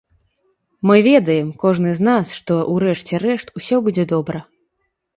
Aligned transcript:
Мы 0.89 0.95
ведаем, 1.07 1.51
кожны 1.65 1.93
з 2.01 2.09
нас, 2.09 2.33
што 2.41 2.59
ў 2.73 2.91
рэшце 2.91 3.23
рэшт 3.29 3.57
усё 3.63 3.75
будзе 3.87 4.11
добра. 4.17 4.47